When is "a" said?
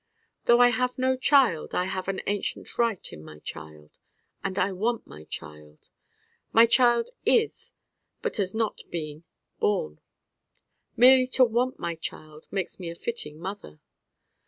12.89-12.95